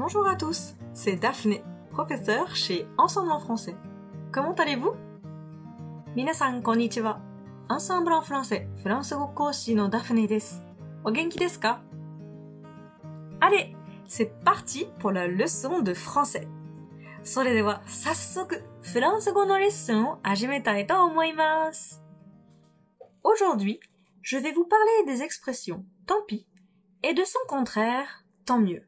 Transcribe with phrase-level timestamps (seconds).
[0.00, 3.76] Bonjour à tous, c'est Daphné, professeure chez Ensemble en français.
[4.32, 4.94] Comment allez-vous
[6.14, 7.20] 皆さんこんにちは。
[7.68, 10.62] Ensemble en français フランス語講師のダフネです。
[11.04, 11.80] お元気ですか
[13.40, 13.74] Allez,
[14.06, 16.48] c'est parti pour la leçon de français.
[17.22, 22.02] それでは早速フランス語のレッスンを始めたいと思います。
[23.22, 23.80] Aujourd'hui,
[24.22, 26.46] je vais vous parler des expressions tant pis
[27.02, 28.86] et de son contraire tant mieux.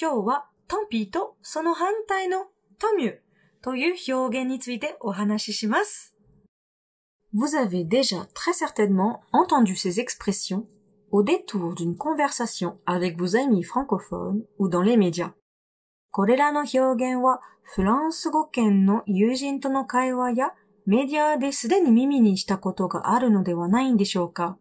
[0.00, 2.46] 今日は tant pis とその反対の
[2.80, 3.18] tant mieux
[3.62, 6.16] という表現についてお話しします。
[7.32, 10.66] Vous avez déjà très certainement entendu ces expressions
[11.12, 15.32] au détour d'une conversation avec vos amis francophones ou dans les médias.
[16.10, 20.54] これらの表現はフランス語圏の友人との会話や
[20.86, 24.58] メディアですでに耳にしたことがあるのではないんでしょうか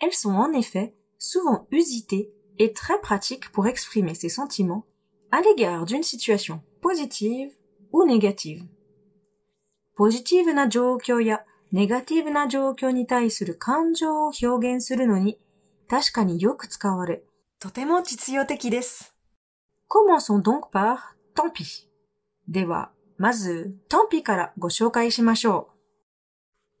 [0.00, 4.85] Elles sont en effet souvent usitées et très pratiques pour exprimer ses sentiments
[5.31, 7.51] à l'égard d'une situation positive
[7.91, 8.63] ou négative.
[9.95, 15.39] ポジティブな状況やネガティブな状況に対する感情を表現するのに
[15.87, 17.23] 確かによく使われ、
[17.59, 19.15] とても実用的です。
[19.89, 21.87] Commençons donc par tant pis.
[22.47, 25.69] では、まず、tant pis からご紹介しましょ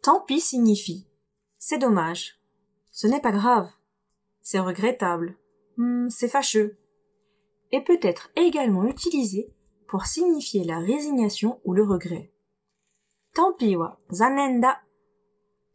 [0.03, 0.05] う。
[0.05, 1.05] tant pis signifie
[1.67, 2.39] c'est dommage,
[2.91, 3.67] ce n'est pas grave,
[4.43, 5.35] c'est regrettable,
[5.79, 6.77] Hmm, c'est fâcheux,
[7.71, 9.53] et peut être également utilisé
[9.87, 12.31] pour signifier la résignation ou le regret.
[13.33, 14.83] tant pis は残念だ、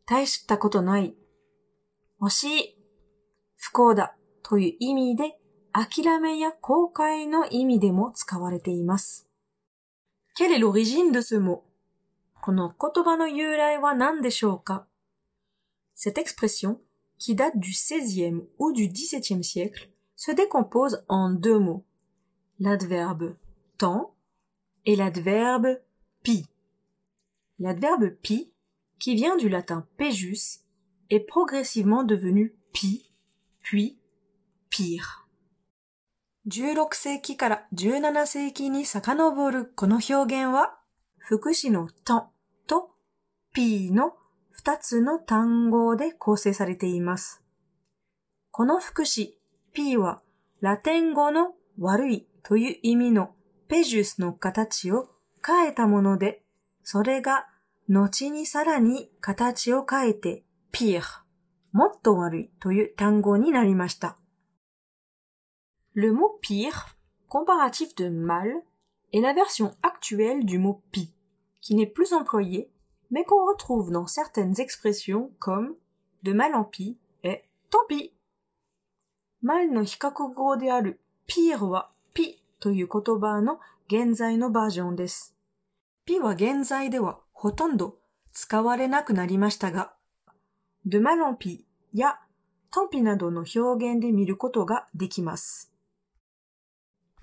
[0.07, 1.15] 大したことない、
[2.21, 2.77] 惜しい、
[3.57, 5.39] 不幸だという意味で
[5.73, 9.29] 諦めや後悔の意味でも使われています。
[10.37, 11.63] Quelle est l'origine de ce mot?
[12.43, 14.87] この言葉の由来は何でしょうか
[15.95, 16.79] Cette expression,
[17.19, 21.85] qui date du XVIe ou du XVIIe siècle, se décompose en deux mots.
[22.59, 23.37] L'adverbe
[23.79, 24.15] tant
[24.85, 25.81] et l'adverbe
[26.23, 26.47] pi.
[27.59, 28.53] L'adverbe pi,
[28.99, 30.61] qui vient du latin pejus,
[31.11, 33.13] est progressivement devenu pi,
[33.63, 33.99] puis
[34.69, 35.27] pire.
[36.47, 40.79] 16世紀から17世紀に遡るこの表現は、
[41.19, 42.29] 副詞のtant
[42.67, 42.91] と
[43.53, 44.15] p の
[44.51, 47.43] 二つの単語で構成されています。
[48.51, 49.39] この副詞
[49.75, 50.23] p は
[50.61, 53.35] ラテン語の悪いという意味の
[53.69, 55.09] ペジュスの形を
[55.47, 56.43] 変えたもので、
[56.83, 57.47] それが
[57.89, 61.03] 後にさらに形を変えて pire、
[61.73, 64.17] もっと悪いという単語になりました。
[65.95, 66.73] Le mot pire,
[67.29, 68.63] comparatif de mal,
[69.13, 71.13] est la version actuelle du mot pi,
[71.61, 72.71] qui n'est plus employé,
[73.11, 75.75] mais qu'on retrouve dans certaines expressions comme
[76.23, 78.13] de mal en pis et tant pis.
[79.46, 85.36] Mal の比較語である pire は pi という言葉の現在のバージョンです。
[86.08, 88.00] pi は現在ではほとんど
[88.32, 89.94] 使われなくなりましたが、
[90.84, 91.64] de mal en pis
[91.94, 92.18] や
[92.72, 95.72] tant pis などの表現で見ることができます。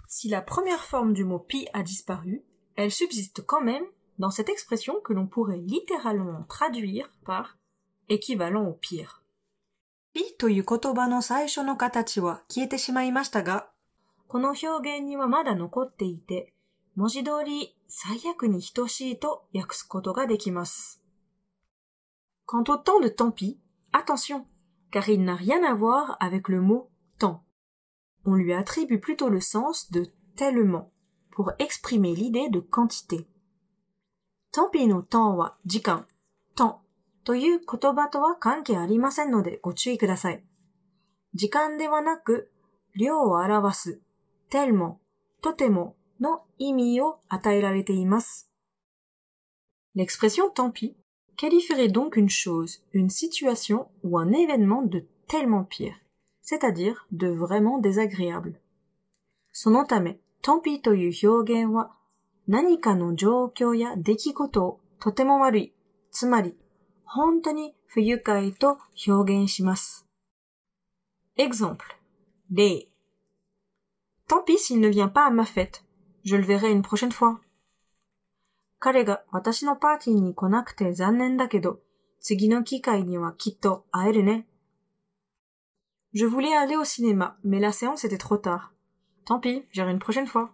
[0.06, 2.44] Si la première forme du mot pi a disparu,
[2.76, 3.82] elle subsiste quand même
[4.20, 7.58] dans cette expression que l'on pourrait littéralement traduire par
[8.08, 9.21] équivalent au pire.
[10.14, 13.68] Pi という言葉の最初の形は消えてしまいましたが、
[14.28, 16.52] この表現にはまだ残っていて、
[16.94, 21.02] 文字通り最悪に等しいと訳すことができます。
[22.46, 23.58] Quant au temps de tant pis,
[23.92, 24.44] attention,
[24.90, 27.42] car il n'a rien à voir avec le mot temps
[28.24, 30.06] on lui attribue plutôt le sens de
[30.36, 30.92] tellement
[31.30, 33.26] pour exprimer l'idée de quantité.
[34.52, 36.06] tant pis の temps は時間、
[36.54, 36.82] temps
[37.24, 40.44] という言葉とは関係ありませんのでご注意ください。
[41.34, 42.50] 時間ではなく、
[42.94, 44.00] 量を表す、
[44.50, 44.98] tellement、
[45.40, 48.50] とてもの意味を与えられています。
[49.96, 50.94] L'expression tant pis
[51.36, 56.02] qualifierait donc une chose, une situation ou un événement de tellement pire.
[56.42, 58.60] c'est-à-dire de vraiment désagréable.
[59.52, 61.92] そのため、tant pis という表現は
[62.48, 65.72] 何かの状況や出来事をとても悪い、
[66.10, 66.56] つまり
[67.14, 70.06] 本当に不愉快と表現します。
[71.36, 71.76] Exemple.
[72.50, 72.88] 例。
[74.26, 75.84] Tant pis s'il ne vient pas à ma fête.
[76.24, 77.40] Je le verrai une prochaine fois.
[78.78, 81.80] 彼が私のパーティーに来なくて残念だけど、
[82.18, 84.46] 次の機会にはきっと会えるね。
[86.14, 88.70] Je voulais aller au cinéma, mais la séance était trop tard.
[89.26, 90.48] Tant pis, j'irai une prochaine fois.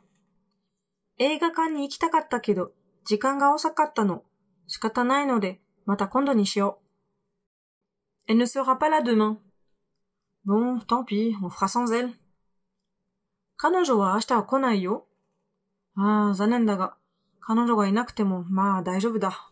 [1.19, 2.73] 映画館に行きたかったけど、
[3.05, 4.25] 時間が遅かったの。
[4.67, 6.80] 仕方ないので、また今度にしよ
[8.28, 8.32] う。
[8.32, 9.38] Elle ne sera pas là demain.
[10.46, 12.14] Bon, tant pis, on fera sans elle.
[13.58, 15.06] 彼女は明日は来ないよ。
[15.96, 16.96] ああ、残念だが、
[17.40, 19.52] 彼女がいなくても、まあ大丈夫だ。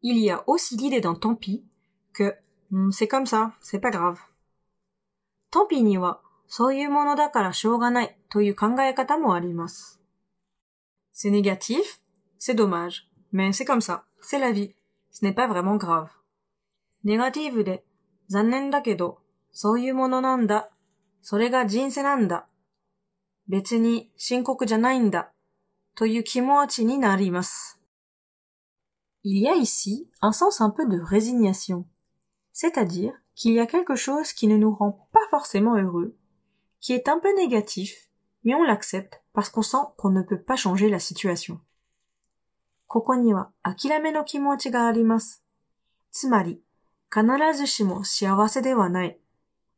[0.00, 1.64] Il y a aussi l'idée dans tant pis
[2.12, 2.34] que,
[2.90, 4.18] c'est comme ça, c'est pas grave.
[5.50, 10.00] トピには、そういうものだからしょうがないという考え方もあります。
[11.14, 12.00] C'est négatif,
[12.38, 14.74] c'est dommage, mais c'est comme ça, c'est la vie,
[15.10, 16.08] ce n'est pas vraiment grave.
[17.04, 17.84] ネガティブで、
[18.28, 19.18] 残念だけど、
[19.50, 20.70] そういうものなんだ。
[21.20, 22.46] それが人生なんだ。
[23.48, 25.32] 別に深刻じゃないんだ。
[25.94, 27.78] という気持ちになります。
[29.24, 31.84] Il y a ici un sens un peu de résignation.
[32.52, 36.16] C'est-à-dire qu'il y a quelque chose qui ne nous rend pas forcément heureux,
[36.80, 38.08] qui est un peu négatif,
[38.44, 41.60] mais on l'accepte parce qu'on sent qu'on ne peut pas changer la situation.
[42.87, 45.43] ここには諦めの気持ちがあります。
[46.11, 46.61] つまり、
[47.13, 47.25] 必
[47.57, 49.17] ずしも幸せではない。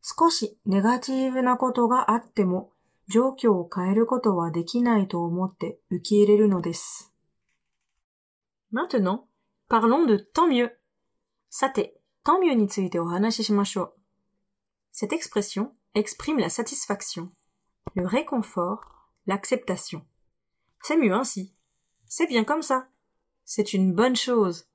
[0.02, 2.72] 少しネガティブなことがあっても、
[3.08, 7.12] 状況を変えることはできないと思って受け入れるのです。
[8.72, 9.22] Maintenant,
[9.68, 10.70] parlons de tant mieux.
[11.50, 13.94] さて、tant mieux についてお話ししましょう。
[14.94, 17.30] Cette expression exprime la satisfaction,
[17.96, 18.82] le réconfort,
[19.26, 20.04] l'acceptation.
[20.84, 21.56] C'est mieux ainsi.
[22.08, 22.89] C'est bien comme ça.
[23.49, 24.67] C'est une bonne chose.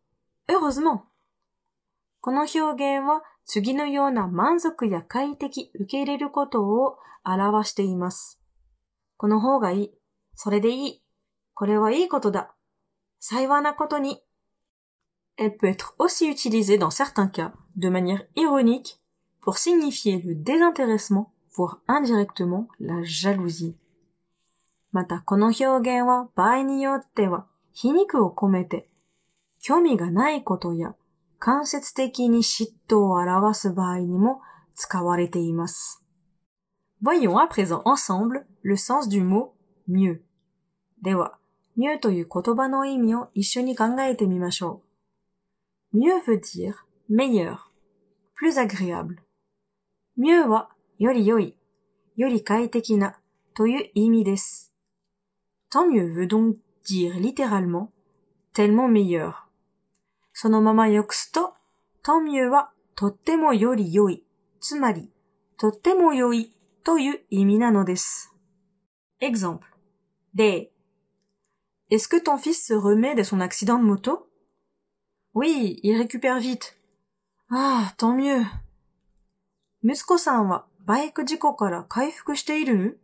[0.47, 1.03] Heureusement.
[2.21, 8.39] この表現は次のような満足や快適受け入れることを表しています。
[9.17, 9.91] この方がいい。
[10.35, 11.03] それでいい。
[11.53, 12.53] これはいいことだ。
[13.19, 14.21] 幸いなことに。
[15.38, 19.01] Elle peut être aussi utilisée dans certains cas, de manière ironique,
[19.41, 23.75] pour signifier le désintéressement, voire indirectement la jalousie.
[24.91, 28.88] また、この表現は場合によっては 皮肉を込めて、
[29.60, 30.94] 興味がないことや
[31.38, 34.40] 間接的に嫉妬を表す場合にも
[34.74, 36.02] 使われています。
[37.02, 39.52] Voyons à présent ensemble le sens du mot
[39.88, 40.20] mieux.
[41.02, 41.36] では、
[41.76, 44.82] mieux という言葉の意味を一緒に考えてみましょ
[45.92, 45.98] う。
[45.98, 46.74] mieux veut dire
[47.10, 47.58] meilleur,
[48.40, 49.16] plus agréable.
[50.16, 51.56] mieux はより良い、
[52.16, 53.18] より快適な
[53.54, 54.72] という意味です。
[55.70, 57.89] tant mieux veut donc dire littéralement
[58.53, 59.33] tellement meilleur.
[60.33, 61.53] そのまま訳すと、
[62.03, 64.23] トミュはとってもより良い、
[64.59, 65.09] つまり、
[65.57, 68.33] とっても良いという意味なのです。
[69.21, 69.59] Exemple.
[70.33, 70.71] D.
[71.89, 74.29] Est-ce que ton fils se remet de son accident de moto?
[75.33, 76.77] Oui, il récupère vite.
[77.50, 78.45] Ah, tant mieux.
[79.83, 83.00] 息子さんはバイク事故から回復している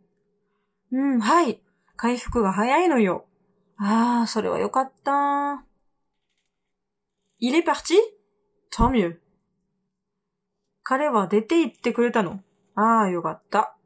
[0.92, 1.60] うん、はい。
[1.96, 3.26] 回復が早いのよ。
[3.80, 5.64] ああ、それはよかった。
[7.38, 7.94] Il est parti?
[8.70, 9.18] Tant mieux.
[10.82, 12.40] 彼は出て行ってくれたの。
[12.74, 13.76] ああ、よかった。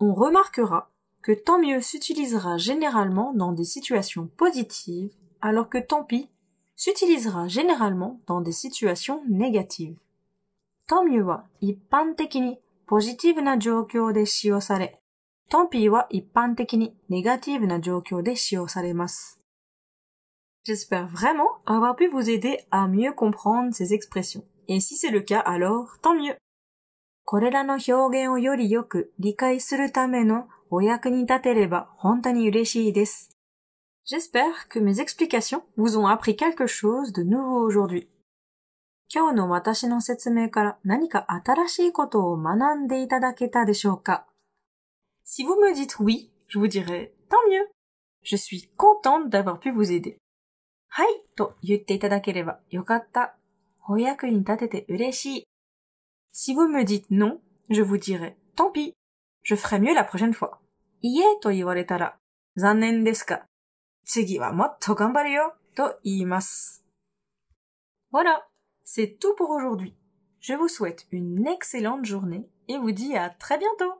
[0.00, 0.88] On remarquera
[1.22, 6.28] que tant mieux s'utilisera généralement dans des situations positives, alors que tant pis
[6.76, 9.96] s'utilisera généralement dans des situations négatives.
[10.86, 15.00] tant mieux は一般的にポジティブな状況で使用され、
[15.50, 19.40] tant pis は一般的にネガティブな状況で使用されます。
[20.66, 24.44] J'espère vraiment avoir pu vous aider à mieux comprendre ces expressions.
[24.66, 26.36] Et si c'est le cas, alors tant mieux.
[27.26, 33.30] これらの表現をよりよく理解するためのお役に立てれば本当に嬉しいです。
[34.06, 38.08] J'espère que mes explications vous ont appris quelque chose de nouveau aujourd'hui.
[39.14, 44.26] 今日の私の説明から何か新しいことを学んでいただけたでしょうか
[45.28, 47.66] Si vous me dites oui, je vous dirai tant mieux.
[48.22, 50.18] Je suis contente d'avoir pu vous aider.
[50.88, 53.36] はいと言っていただければよかった。
[53.88, 55.44] お役に立てて嬉しい。
[56.32, 58.94] Si vous me dites non, je vous dirai tant pis.
[59.42, 60.58] Je ferai mieux la prochaine fois.
[61.02, 62.16] いえと言われたら
[62.56, 63.44] 残念ですが、
[64.06, 66.84] 次はもっと頑張るよと言います。
[68.12, 68.46] Voilà,
[68.84, 69.96] c'est tout pour aujourd'hui.
[70.40, 73.98] Je vous souhaite une excellente journée et vous dis à très bientôt.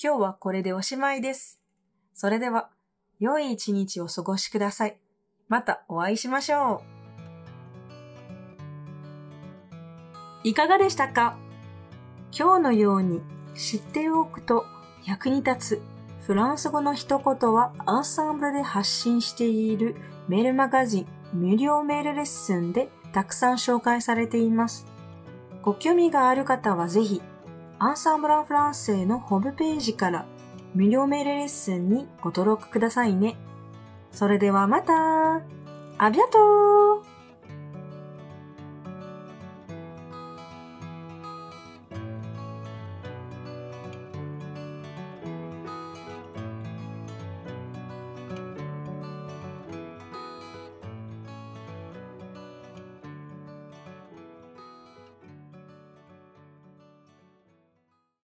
[0.00, 1.60] 今日はこれでおしまいです。
[2.14, 2.70] それでは、
[3.18, 4.96] 良い一日を過ごしください。
[5.48, 6.84] またお会いしましょ
[10.44, 10.48] う。
[10.48, 11.36] いかがでしたか？
[12.30, 13.22] 今日のように
[13.56, 14.66] 知っておくと
[15.04, 15.82] 役に立つ
[16.20, 19.96] フランス語の一言はアンサンブルで発信している
[20.28, 24.86] メールマガジン無料メールレッスンでたくさん紹介されています。
[25.60, 27.20] ご興味がある方はぜひ
[27.80, 30.26] アンサンブランフランセのホームページから
[30.74, 33.36] 無料メールレッスンにご登録くださいね。
[34.10, 35.42] それではまた
[35.98, 37.07] ありがとう